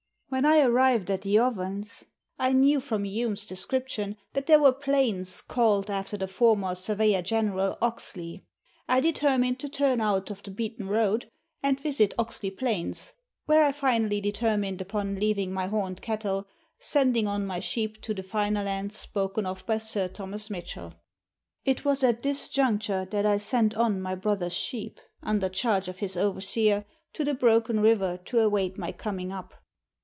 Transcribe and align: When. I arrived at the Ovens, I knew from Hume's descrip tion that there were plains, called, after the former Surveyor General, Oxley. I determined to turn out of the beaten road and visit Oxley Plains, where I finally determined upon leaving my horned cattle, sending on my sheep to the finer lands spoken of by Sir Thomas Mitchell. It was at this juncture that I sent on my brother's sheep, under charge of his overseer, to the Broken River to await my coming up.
When. 0.33 0.45
I 0.45 0.61
arrived 0.61 1.11
at 1.11 1.23
the 1.23 1.37
Ovens, 1.39 2.05
I 2.39 2.53
knew 2.53 2.79
from 2.79 3.03
Hume's 3.03 3.45
descrip 3.45 3.89
tion 3.89 4.15
that 4.31 4.45
there 4.47 4.61
were 4.61 4.71
plains, 4.71 5.41
called, 5.41 5.89
after 5.89 6.15
the 6.15 6.25
former 6.25 6.73
Surveyor 6.73 7.21
General, 7.21 7.77
Oxley. 7.81 8.45
I 8.87 9.01
determined 9.01 9.59
to 9.59 9.67
turn 9.67 9.99
out 9.99 10.31
of 10.31 10.41
the 10.41 10.51
beaten 10.51 10.87
road 10.87 11.29
and 11.61 11.77
visit 11.81 12.13
Oxley 12.17 12.49
Plains, 12.49 13.11
where 13.45 13.61
I 13.65 13.73
finally 13.73 14.21
determined 14.21 14.79
upon 14.79 15.15
leaving 15.15 15.51
my 15.51 15.67
horned 15.67 16.01
cattle, 16.01 16.47
sending 16.79 17.27
on 17.27 17.45
my 17.45 17.59
sheep 17.59 17.99
to 18.03 18.13
the 18.13 18.23
finer 18.23 18.63
lands 18.63 18.95
spoken 18.97 19.45
of 19.45 19.65
by 19.65 19.79
Sir 19.79 20.07
Thomas 20.07 20.49
Mitchell. 20.49 20.93
It 21.65 21.83
was 21.83 22.05
at 22.05 22.23
this 22.23 22.47
juncture 22.47 23.03
that 23.03 23.25
I 23.25 23.35
sent 23.37 23.75
on 23.75 23.99
my 23.99 24.15
brother's 24.15 24.55
sheep, 24.55 25.01
under 25.21 25.49
charge 25.49 25.89
of 25.89 25.99
his 25.99 26.15
overseer, 26.15 26.85
to 27.11 27.25
the 27.25 27.33
Broken 27.33 27.81
River 27.81 28.15
to 28.27 28.39
await 28.39 28.77
my 28.77 28.93
coming 28.93 29.33
up. 29.33 29.55